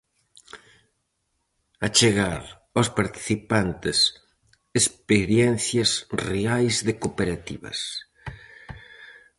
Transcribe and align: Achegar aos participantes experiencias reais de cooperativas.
Achegar 1.87 2.43
aos 2.75 2.89
participantes 2.99 3.99
experiencias 4.81 5.91
reais 6.29 6.75
de 6.87 6.93
cooperativas. 7.01 7.79